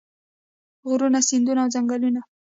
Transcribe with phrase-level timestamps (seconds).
[0.87, 2.21] غرونه سیندونه او ځنګلونه.